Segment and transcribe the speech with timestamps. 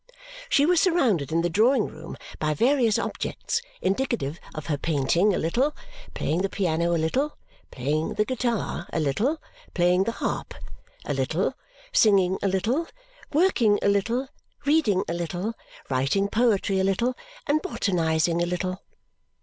[0.49, 5.37] She was surrounded in the drawing room by various objects, indicative of her painting a
[5.37, 5.75] little,
[6.15, 7.37] playing the piano a little,
[7.69, 9.39] playing the guitar a little,
[9.75, 10.55] playing the harp
[11.05, 11.53] a little,
[11.93, 12.87] singing a little,
[13.31, 14.27] working a little,
[14.65, 15.53] reading a little,
[15.87, 17.13] writing poetry a little,
[17.45, 18.81] and botanizing a little.